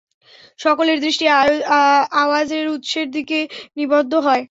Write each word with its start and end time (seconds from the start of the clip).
সকলের 0.59 0.97
দৃষ্টি 1.01 1.25
আওয়াজের 2.15 2.65
উৎসের 2.75 3.07
দিকে 3.11 3.39
নিবদ্ধ 3.77 4.13
হয়। 4.17 4.39